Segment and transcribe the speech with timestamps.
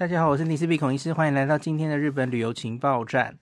[0.00, 3.38] 大家好，我是尼斯比孔医师，欢迎来到今天的日本旅游情报站。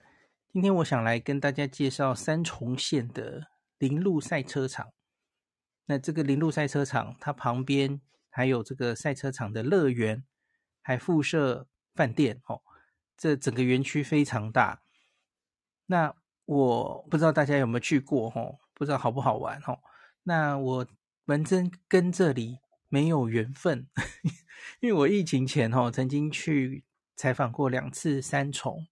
[0.51, 3.47] 今天我想来跟大家介绍三重县的
[3.77, 4.89] 铃鹿赛车场。
[5.85, 10.25] 那这个铃鹿赛车场，它旁边还有这个赛车场的乐园，
[10.81, 12.41] 还附设饭店。
[12.47, 12.59] 哦，
[13.15, 14.81] 这整个园区非常大。
[15.85, 16.13] 那
[16.43, 18.29] 我不知道大家有没有去过？
[18.35, 19.57] 哦，不知道好不好玩？
[19.65, 19.79] 哦，
[20.23, 20.85] 那我
[21.25, 22.59] 本身跟这里
[22.89, 23.87] 没有缘分。
[24.81, 26.83] 因为我疫情前哈曾经去
[27.15, 28.87] 采访过两次三重，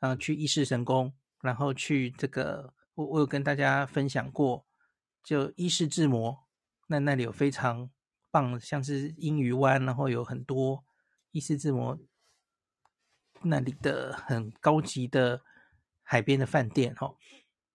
[0.00, 4.66] 啊，去伊势神宫，然后去这个我我有跟大家分享过，
[5.22, 6.48] 就伊势志摩，
[6.88, 7.90] 那那里有非常
[8.30, 10.84] 棒，像是樱鱼湾，然后有很多
[11.30, 11.98] 伊势志摩
[13.42, 15.42] 那里的很高级的
[16.02, 17.14] 海边的饭店哈。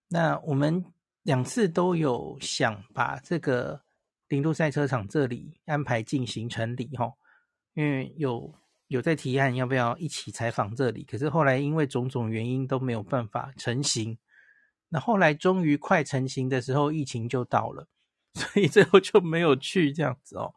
[0.09, 0.85] 那我们
[1.23, 3.84] 两次都有想把这个。
[4.27, 7.13] 零度赛车场这里安排进行程里哈，
[7.75, 8.55] 因为有
[8.87, 14.17] 有在提案要不要一起采访这里，可是后来因为种种原因都没有办法成行。
[14.89, 17.87] 那后来终于快成行的时候，疫情就到了，
[18.33, 20.55] 所以最后就没有去这样子哦。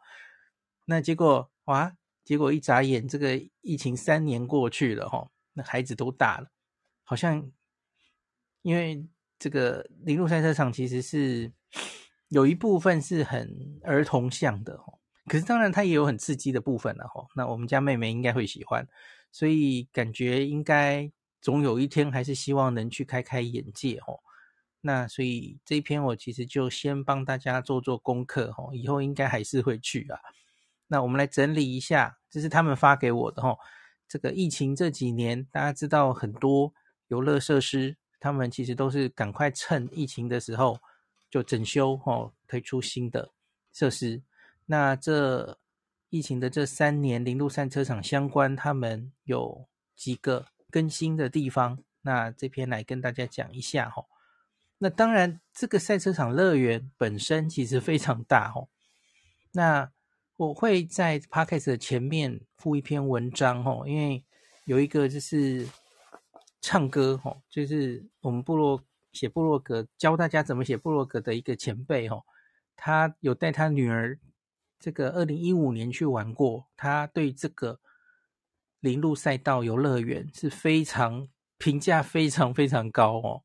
[0.87, 6.51] 那结果哇，结果一眨眼，这个疫情三年过去了哈，那孩子都大了，
[7.05, 7.51] 好像
[8.63, 9.07] 因为
[9.39, 11.53] 这个零度赛车场其实是。
[12.29, 14.79] 有一部分是很儿童向的，
[15.27, 17.27] 可是当然它也有很刺激的部分了哈。
[17.35, 18.87] 那我们家妹妹应该会喜欢，
[19.33, 24.21] 所以感觉应该总有一天还是希望能去开开眼界哦。
[24.83, 30.21] 那所以这一篇我其实就先帮大家做做功课哈，以后应该还是会去啊。
[30.87, 33.57] 那我们来整理一下，这是他们发给我的哈。
[34.07, 36.73] 这个疫情这几年，大家知道很多
[37.09, 40.79] 游乐设施，他们其实都是赶快趁疫情的时候。
[41.31, 43.31] 就整修哦，推出新的
[43.73, 44.23] 设施。
[44.67, 45.59] 那这
[46.09, 51.83] 疫情的这三年，零度赛车场相关，他们有几个更新的地方。
[52.03, 54.07] 那这篇来跟大家讲一下哈。
[54.79, 58.69] 那当然，这个赛车场乐园本身其实非常大哦。
[59.53, 59.91] 那
[60.37, 64.25] 我会在 Podcast 的前面附一篇文章哦，因为
[64.65, 65.69] 有一个就是
[66.61, 68.83] 唱歌哦，就是我们部落。
[69.13, 72.25] 写部落格，教大家怎么写部落格的一个前辈哦，
[72.77, 74.19] 他有带他女儿
[74.79, 77.81] 这个二零一五年去玩过，他对这个
[78.81, 81.27] 林路赛道游乐园是非常
[81.57, 83.43] 评价非常非常高哦。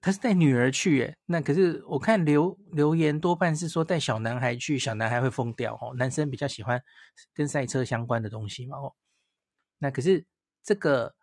[0.00, 6.80] 他是带女儿去耶，那可是我看留留言多半是说带小男孩去，小男孩会疯掉哦，男生比较喜欢
[7.34, 8.94] 跟赛车相关的东西嘛哦。
[9.78, 10.24] 那可是
[10.62, 11.14] 这个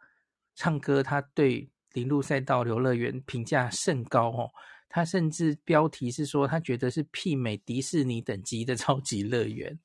[0.56, 1.70] 唱歌，他对。
[1.96, 4.52] 铃鹿赛道游乐园评价甚高哦，
[4.90, 9.80] 他甚至标题是说他觉得是媲美迪士尼等级的 超级乐园。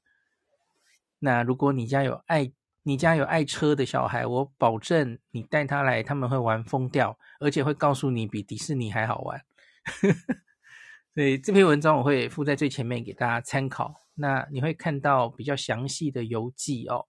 [1.20, 9.40] 那如果你家有爱你家有爱车的小孩，我保证你带他来，他们会玩疯掉，而且会告诉你比迪士尼还好玩。
[11.14, 13.94] 所以这篇文章我会附在最前面给大家参考。
[14.14, 17.06] 那你会看到比较详细的游记哦。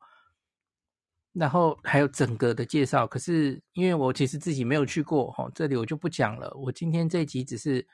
[1.33, 6.51] 然后还有整个的介绍，可是因为我其实自己没有去过哈，这里我就不讲了。
[6.55, 7.87] 我今天这一集只是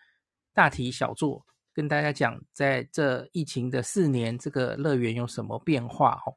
[0.53, 6.33] 大题小做，跟大家讲在这疫情的四年，这个乐园有什么变化哈。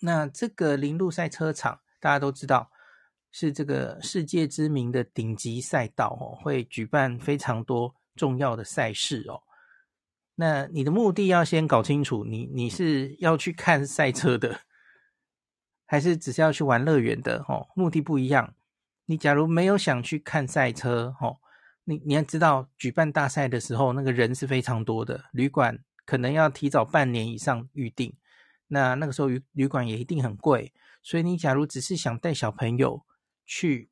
[0.00, 2.70] 那这个铃鹿赛车场大家都知道
[3.32, 9.42] 是这个世界知名的顶级赛道哦，会举办非常多重要的赛事哦。
[10.36, 14.60] 那你的目的要先搞清楚，你你是要去看赛车的。
[15.90, 18.54] 还是只是要去玩乐园的哦，目的不一样。
[19.06, 21.38] 你假如没有想去看赛车哦，
[21.82, 28.14] 你你要知道，举办大赛的时候，那个人是非常多的，旅馆可能要提早半年以上预定。
[28.68, 33.04] 那那个时候旅旅馆也一定很贵，所以你假如只是想带小朋友
[33.44, 33.90] 去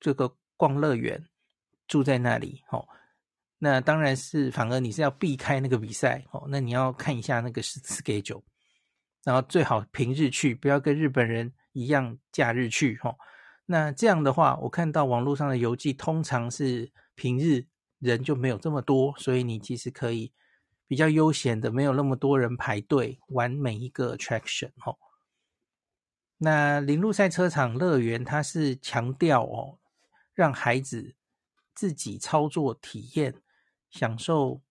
[0.00, 1.28] 这个逛乐园，
[1.86, 2.88] 住在那里哦，
[3.58, 6.48] 那当然是反而你是要避开那个比赛哦。
[6.48, 8.42] 那你要看一下那个 schedule。
[9.28, 13.14] 然后最好平日去，不要跟日本人一样假日去哈。
[13.66, 17.66] 那这样的话，我看到网络上的游记通常是平日
[17.98, 20.32] 人就没有这么多，所以你其实可以
[20.86, 24.96] 比较悠闲的，没有那么多人排队玩每一个 attraction 哈。
[26.38, 29.78] 那铃鹿赛车场乐园它是强调哦，
[30.32, 31.14] 让孩子
[31.74, 33.34] 自己操作体验，
[33.90, 34.62] 享受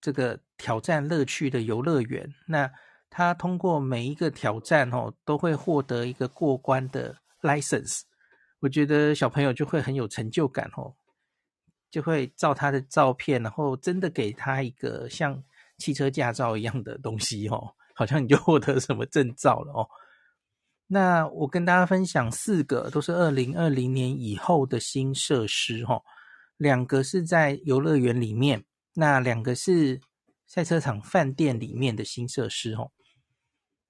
[0.00, 2.34] 这个挑战乐趣的游乐园。
[2.48, 2.72] 那
[3.10, 8.02] 他通过每一个挑战哦，都会获得一个过关的 license。
[8.60, 10.94] 我觉得小朋友就会很有成就感哦，
[11.90, 15.42] 就会照他的照片，然后真的给他一个像
[15.78, 19.88] 汽车驾照一样的东西哦，好像你就获得什么证照了哦。
[20.86, 26.00] 那我跟大家分享四个都是二零二零年以后的新设施哈，
[26.56, 28.64] 两个是在游乐园里面，
[28.94, 30.00] 那两个是
[30.46, 32.92] 赛车场饭店里面的新设施哦。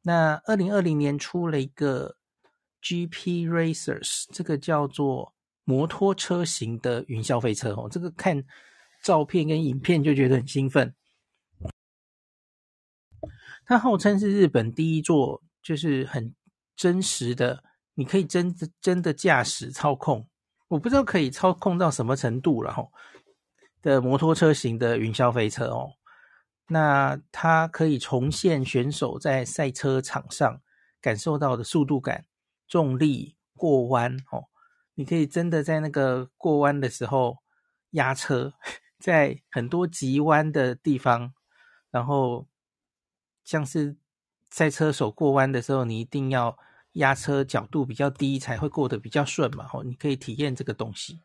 [0.03, 2.17] 那二零二零年出了一个
[2.83, 8.45] GP Racers，这个叫做摩托车型的云霄飞车哦，这个看
[9.03, 10.95] 照片跟影片就觉得很兴奋。
[13.67, 16.35] 它号称是日本第一座，就是很。
[16.77, 17.63] 真实的，
[17.93, 20.27] 你可以真的真的驾驶操控，
[20.67, 22.89] 我不知道可以操控到什么程度了哈。
[23.83, 25.93] 的摩托车型的云霄飞车哦，
[26.71, 30.61] 那它可以重现选手在赛车场上
[31.01, 32.25] 感受到的速度感、
[32.67, 34.49] 重力、过弯哦。
[34.95, 37.39] 你可以真的在那个过弯的时候
[37.91, 38.55] 压车，
[38.99, 41.33] 在很多急弯的地方，
[41.91, 42.47] 然后
[43.45, 43.97] 像是
[44.51, 46.57] 赛车手过弯的时候，你一定要。
[46.95, 49.65] 压车角度比较低，才会过得比较顺嘛。
[49.65, 51.21] 吼，你可以体验这个东西。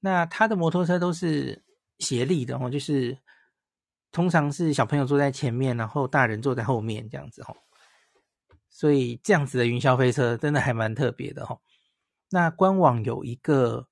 [0.00, 1.64] 那他的摩托车都是
[1.98, 3.16] 协力的哦，就是
[4.12, 7.56] 通常是小朋友坐在前面，然后大人坐在后面这样子吼。
[8.68, 11.60] 所以这样子的云霄飞车真的还蛮特别的吼。
[12.30, 13.86] 那官网有一个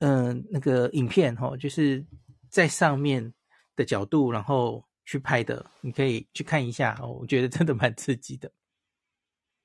[0.00, 2.06] 嗯、那个影片吼，就是
[2.48, 3.34] 在上面
[3.74, 7.08] 的角度，然后去拍的，你可以去看一下哦。
[7.20, 8.48] 我觉得真的蛮刺激的。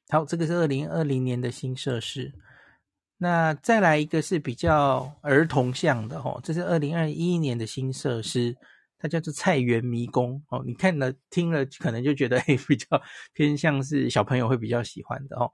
[0.09, 2.33] 好，这个是二零二零年的新设施。
[3.17, 8.57] 那再来一个是比较儿童向的哦，这是二零二一年的新设施，
[9.03, 10.63] 它叫做菜园迷宫哦。
[10.65, 12.87] 你看了听了，可能就觉得诶 比较
[13.33, 15.51] 偏向是小朋友会比较喜欢的哦。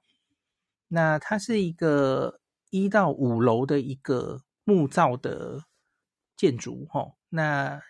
[0.87, 5.63] 那它是一个一到五楼的一个木造的
[6.37, 7.81] 建筑哦，那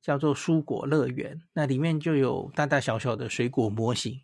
[0.00, 4.20] 叫做蔬果乐园，那里面就有大大小小的水果模型。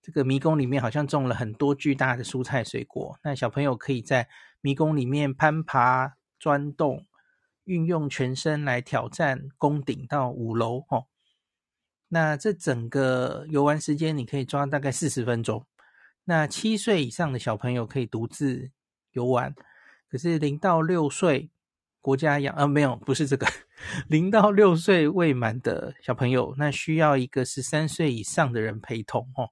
[0.00, 4.28] 这个迷宫里面好像种了很多巨大的蔬菜水果，那小朋友可以在
[4.60, 7.04] 迷宫里面攀爬、钻洞，
[7.66, 11.04] 运用全身来挑战攻顶到五楼哦。
[12.08, 15.66] 那这整个游玩时间你可以抓大概四十分钟。
[16.24, 18.70] 那七岁以上的小朋友可以独自
[19.12, 19.54] 游玩，
[20.08, 21.50] 可是零到六岁
[22.00, 23.46] 国家养啊没有，不是这个，
[24.08, 29.50] 零到六岁未满的小朋友，那需要一个十三岁以上的人陪同哦。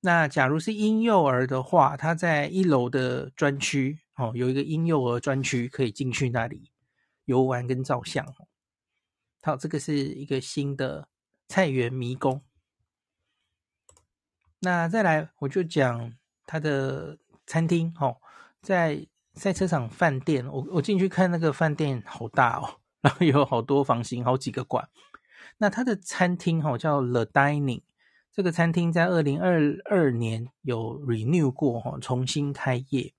[0.00, 6.70] 那假如是婴幼儿的话，他在一楼的专区哦，有一个婴幼儿专区可以进去那里
[7.26, 8.26] 游玩跟照相。
[9.42, 11.08] 好，这个是一个新的
[11.46, 12.42] 菜园迷宫。
[14.60, 16.12] 那再来，我就讲
[16.46, 18.16] 他的餐厅哦，
[18.62, 24.88] 在赛车场饭店，我我进去看那个饭店好大哦，然后有好多房型，好几个馆。
[25.58, 27.82] 那他的餐厅哦叫 The Dining。
[28.32, 33.14] 这个餐厅在二零二二年有 renew 过哈，重新开业。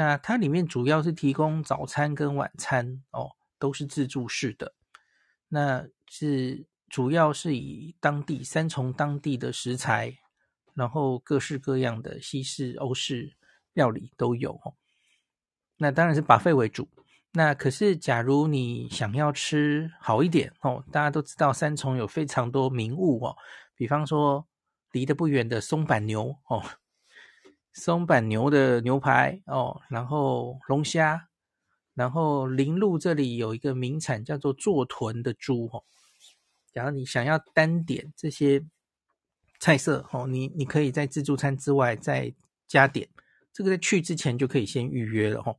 [0.00, 4.72] 那它里面主要是提供早餐跟晚餐哦，都是自助式的。
[5.48, 10.16] 那是主要是以当地三重当地的食材，
[10.72, 13.36] 然后各式各样的西式、欧式
[13.74, 14.58] 料理都有。
[15.76, 16.88] 那当然是把费为主。
[17.32, 23.36] 那可是假如你想要吃好一点哦，大家都知道三重有非常多名物哦。
[23.74, 24.46] 比方说，
[24.92, 26.64] 离得不远的松板牛哦，
[27.72, 31.28] 松板牛的牛排哦，然后龙虾，
[31.94, 35.84] 然后林路这里有一个名产叫做坐豚的猪哦。
[36.72, 38.64] 假如你想要单点这些
[39.58, 42.34] 菜色哦，你你可以在自助餐之外再
[42.66, 43.08] 加点，
[43.52, 45.58] 这个在去之前就可以先预约了哦。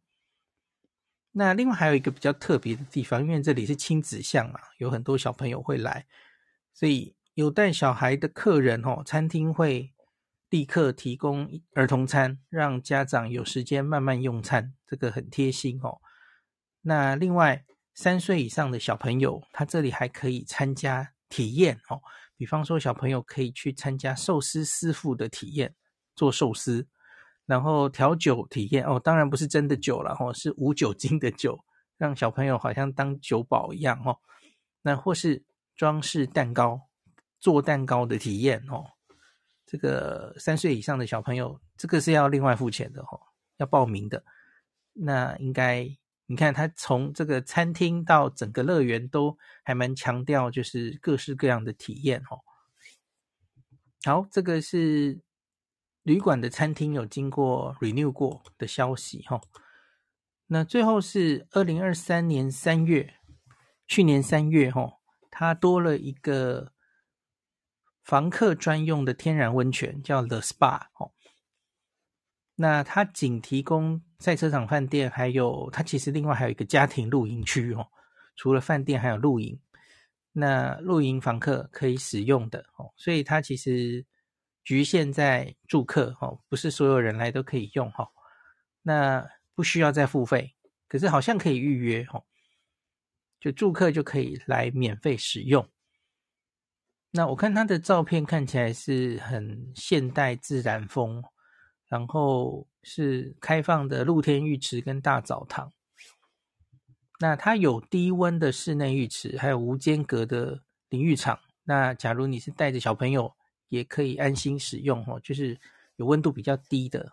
[1.31, 6.05] 那另外还有一个比较特别的地方，因为这里是亲子巷嘛，有很多小朋友会来，
[6.73, 7.15] 所以。
[7.33, 9.93] 有带小孩的客人哦，餐厅会
[10.51, 15.99] 立刻提供儿童餐，让家长有时间慢慢用餐，这个很贴心哦。
[16.81, 17.65] 那另外
[17.95, 22.01] 三岁以上的小朋友，他这里还可以参加体验哦，
[22.35, 25.73] 比方说小朋友可以去参加寿司师傅的体验，
[26.15, 26.85] 做寿司，
[27.45, 31.63] 然后调酒体验哦，当然不是真的酒了哦，是无酒精的酒，
[31.97, 34.19] 让小朋友好像当酒保一样哦。
[34.81, 35.43] 那或是
[35.75, 36.89] 装饰蛋糕。
[37.39, 38.85] 做蛋糕的体验哦，
[39.71, 43.21] 这个三岁以上的小朋友，这个是要另外付钱的哦，
[43.55, 44.21] 要报名的。
[44.91, 45.89] 那应该
[46.25, 52.43] 你看他从这个餐厅到整个乐园都还蛮强调，就是各式各样的体验哦。
[54.03, 55.21] 好，这个是
[56.03, 59.39] 旅馆的餐厅有经过 renew 过的消息哈。
[60.47, 63.13] 那最后是二零二三年三月，
[63.87, 64.99] 去年三月哈，
[65.29, 66.73] 它多了一个。
[68.11, 71.13] 房客专用的天然温泉，叫 The Spa 哦。
[72.55, 77.87] 那它仅提供赛车场饭店，还有它其实另外还有一个家庭露营区哦。
[78.35, 79.57] 除了饭店，还有露营。
[80.33, 84.05] 那露营房客可以使用的哦，所以它其实
[84.65, 88.11] 局限在住客哦，不是所有人来都可以用哈。
[88.81, 89.25] 那
[89.55, 90.53] 不需要再付费，
[90.89, 92.25] 可是好像可以预约哦，
[93.39, 95.65] 就住客就可以来免费使用。
[97.11, 101.21] 那我看他的照片看起来是很现代自然风，
[101.87, 105.73] 然后是开放的露天浴池跟大澡堂。
[107.19, 111.39] 那它有低温的室内浴池，还有无间隔的淋浴场。
[111.63, 113.31] 那假如你是带着小朋友，
[113.67, 115.59] 也可以安心使用哦，就是
[115.97, 117.11] 有温度比较低的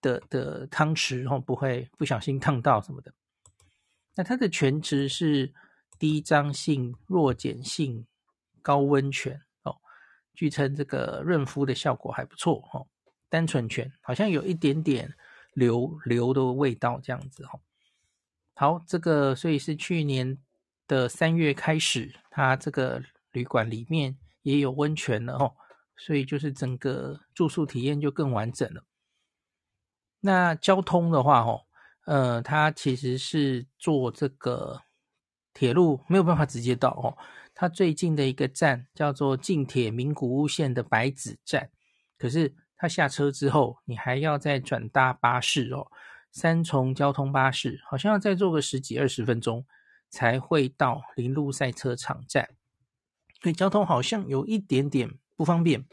[0.00, 3.12] 的的汤池哦，不会不小心烫到什么的。
[4.14, 5.52] 那它的全池是
[5.98, 8.06] 低张性弱碱性
[8.62, 9.76] 高温泉哦，
[10.32, 12.86] 据称这个润肤的效果还不错哦。
[13.28, 15.14] 单纯泉好像有一点点
[15.54, 17.60] 硫硫的味道这样子哦。
[18.54, 20.38] 好，这个所以是去年
[20.86, 23.02] 的三月开始，它这个
[23.32, 25.54] 旅馆里面也有温泉了哦，
[25.96, 28.84] 所以就是整个住宿体验就更完整了。
[30.20, 31.62] 那交通的话，哦，
[32.04, 34.82] 呃，它其实是坐这个
[35.54, 37.16] 铁路没有办法直接到哦，
[37.54, 41.70] 它最近的一个站叫做近铁名古屋线的白子站，
[42.18, 45.86] 可是他下车之后，你还要再转搭巴士哦。
[46.32, 49.66] 三重交通巴士好像要再坐个十几二十分钟
[50.08, 52.48] 才会到铃鹿赛车场站，
[53.42, 55.84] 所以交通好像有一点点不方便。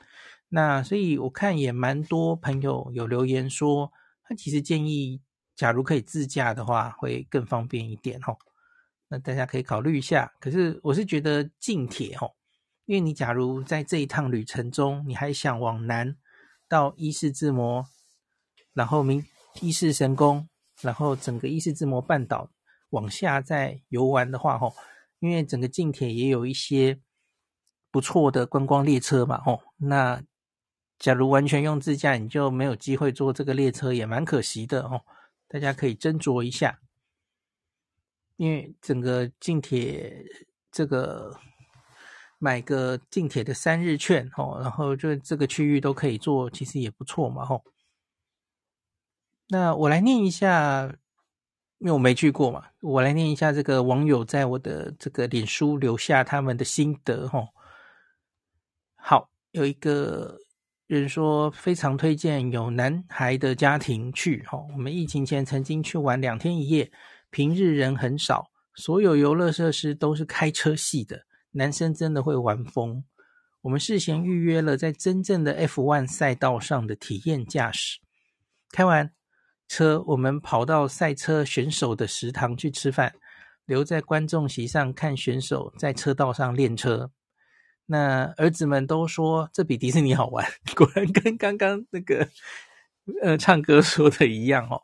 [0.48, 3.92] 那所以我看也蛮多朋友有留言说，
[4.24, 5.22] 他其实建议，
[5.56, 8.40] 假如可以自驾的话，会更方便一点吼。
[9.10, 10.32] 那大家可以考虑一下。
[10.40, 12.36] 可是我是觉得近铁吼，
[12.86, 16.16] 因为你假如在这一趟旅程中，你还想往南
[16.70, 17.86] 到伊势志摩，
[18.74, 19.26] 然后明。
[19.62, 20.48] 伊势神宫，
[20.80, 22.50] 然后整个伊势志摩半岛
[22.92, 24.74] 往下再游玩的话，吼，
[25.20, 27.02] 因为整个近铁也有一些
[27.92, 30.24] 不错的观光列车嘛，吼，那
[31.00, 35.02] 假如完全用自驾，你就没有机会坐这个列车，也蛮可惜的哦。
[35.50, 36.80] 大家可以斟酌一下，
[38.40, 40.26] 因为整个近铁
[40.72, 41.38] 这个
[42.38, 47.62] 买个近铁的三日券，哦，然后就这个区域都可以做，其实也不错嘛，吼。
[49.50, 50.90] 那我来念一下，
[51.80, 57.50] 因为我没去过嘛，我来念一下这个网友在我的这个脸书留下他们的心得哦。
[58.96, 60.40] 好，有一个
[60.88, 64.58] 人说非常推荐有男孩的家庭去哈。
[64.72, 66.90] 我们疫情前曾经去玩两天一夜，
[67.32, 73.04] 平日人很少，所有游乐设施都是开车系的，男生真的会玩疯。
[73.62, 78.00] 我们事先预约了在真正的 F1 赛道上的体验驾驶，
[78.72, 79.12] 开完。
[79.68, 83.14] 车，我们跑到赛车选手的食堂去吃饭，
[83.68, 87.12] 留在观众席上看选手在车道上练车。
[87.86, 90.44] 那儿子们都说这比迪士尼好玩，
[90.76, 92.28] 果然跟刚刚那个
[93.22, 94.82] 呃唱歌说的一样哦。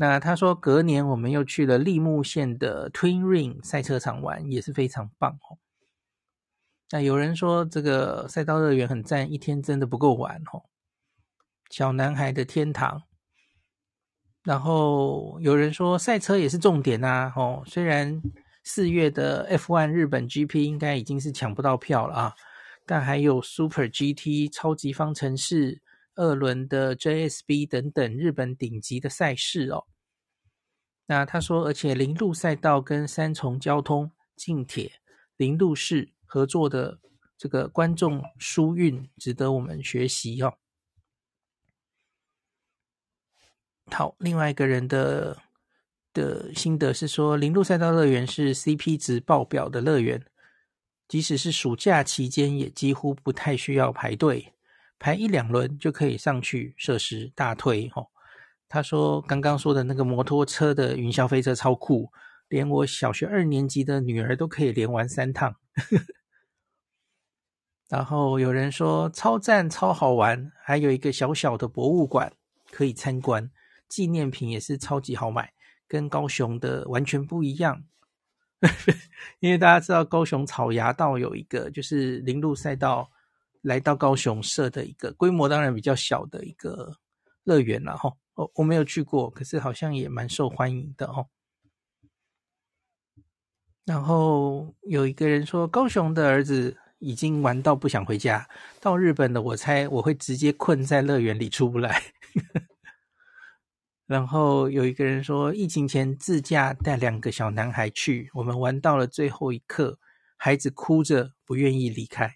[0.00, 5.58] 那他说隔年我们又去了利木县的 Twin Ring 赛车场玩，也是非常棒哦。
[6.90, 10.64] 那有人说这个赛道乐园很赞，一天真的不够玩哦。
[11.68, 13.02] 小男孩的天堂。
[14.42, 18.22] 然后有人说赛车也是重点呐，哦，虽然
[18.64, 22.34] 四月的 F1 日本 GP 应该已经是抢不到票了啊，
[22.86, 25.82] 但还有 Super GT 超级方程式、
[26.20, 29.86] 二轮的 JSB 等等日本顶级的赛事哦。
[31.06, 35.00] 那他说，而且铃鹿赛道跟三重交通、近铁、
[35.38, 37.00] 铃鹿市合作的
[37.38, 40.58] 这个观众疏运，值得我们学习哦。
[43.86, 45.38] 好，另外一个人的
[46.12, 50.24] 的心得是说，铃鹿赛道乐园是 CP 值爆表的乐园，
[51.08, 54.52] 即使是暑假期间，也几乎不太需要排队，
[55.00, 58.06] 排一两轮就可以上去设施，大推哦。
[58.68, 62.12] 他说刚刚说的那个摩托车的云霄飞车超酷，
[62.46, 65.56] 连我小学二年级的女儿都可以连玩三趟。
[67.88, 72.32] 然后有人说超赞、超好玩，还有一个小小的博物馆
[72.70, 73.50] 可以参观。
[73.88, 75.52] 纪念品也是超级好买，
[75.88, 77.82] 跟高雄的完全不一样。
[79.40, 83.10] 因为大家知道高雄草衙道有一个，就是林鹿赛道
[83.62, 86.96] 来到高雄设的一个规模当然比较小的一个
[87.44, 88.12] 乐园了哈。
[88.34, 91.26] 哦，我没有去过，可是好像也蛮受欢迎的哦。
[93.84, 98.48] 然后有一个人说，高雄的儿子已经玩到不想回家。
[98.80, 102.00] 到日本的，我猜我会直接困在乐园里出不来。
[104.06, 109.98] 然后有一个人说，疫情前自驾带两个小男孩去，我们玩到了最后一刻，
[110.36, 112.32] 孩子哭着不愿意离开。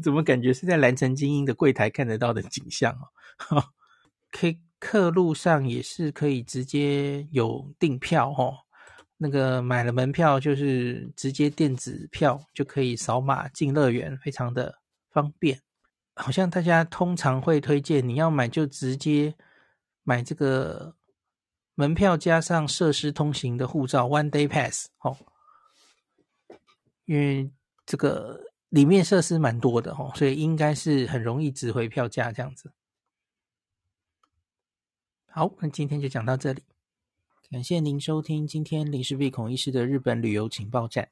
[0.00, 2.92] 怎么感觉是在兰城精英的柜台看得到的景象
[3.50, 3.64] 哦？
[4.30, 8.54] 可以客路上也是可以直接有订票哦。
[9.16, 14.78] 那个买了门票就是直接电子票就可以扫码进乐园，非常的
[15.10, 15.58] 方便。
[16.14, 19.34] 好像大家通常会推荐你要买就直接
[20.02, 20.94] 买这个
[21.74, 25.16] 门票加上设施通行的护照 One Day Pass 哦，
[27.06, 27.50] 因为
[27.86, 28.40] 这个
[28.76, 32.70] 里面设施蛮多的哦，所以应该是很容易值回票价这样子。
[35.30, 36.62] 好，那今天就讲到这里。
[37.50, 41.08] 感谢您收听今天林氏璧孔医师的日本旅游情报站。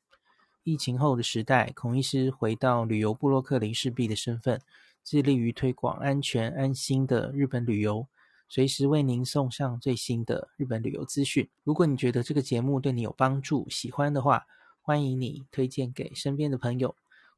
[0.62, 4.60] 疫情后的时代，孔医师回到旅游部落客林氏璧的身份，
[5.02, 8.06] 致力于推广安全安心的日本旅游，
[8.46, 11.48] 随时为您送上最新的日本旅游资讯。
[11.62, 14.44] 如果你觉得这个节目对你有帮助，喜欢的话，
[14.82, 16.94] 欢迎你推荐给身边的朋友，